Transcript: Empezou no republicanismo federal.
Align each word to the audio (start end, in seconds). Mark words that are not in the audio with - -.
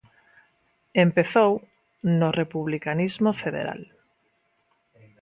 Empezou 1.05 1.51
no 2.19 2.29
republicanismo 2.41 3.31
federal. 3.41 3.81